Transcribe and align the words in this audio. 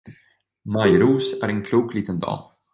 Maj-Ros 0.63 1.41
är 1.43 1.47
en 1.49 1.63
klok 1.63 1.93
liten 1.93 2.19
dam. 2.19 2.39